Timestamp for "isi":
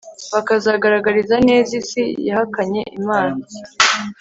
1.81-2.03